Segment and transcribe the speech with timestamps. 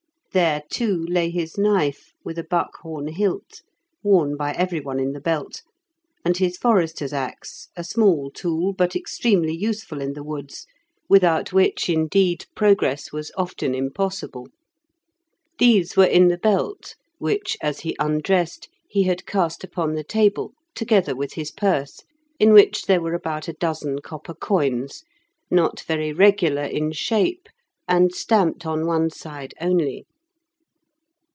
[0.33, 3.63] There, too, lay his knife, with a buckhorn hilt,
[4.01, 5.61] worn by everyone in the belt,
[6.23, 10.67] and his forester's axe, a small tool, but extremely useful in the woods,
[11.09, 14.47] without which, indeed, progress was often impossible.
[15.59, 20.53] These were in the belt, which, as he undressed, he had cast upon the table,
[20.75, 22.03] together with his purse,
[22.39, 25.03] in which were about a dozen copper coins,
[25.49, 27.49] not very regular in shape,
[27.85, 30.05] and stamped on one side only.